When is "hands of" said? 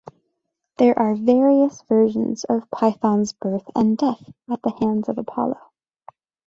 4.79-5.19